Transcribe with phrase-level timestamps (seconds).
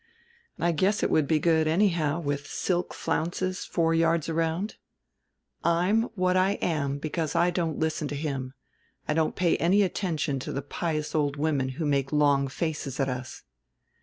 [0.57, 4.77] I guess it would be good, anyhow, with silk flounces four yards around.
[5.63, 8.55] I'm what I am because I don't listen to him;
[9.07, 13.09] I don't pay any attention to the pious old women who make long faces at
[13.09, 13.43] us."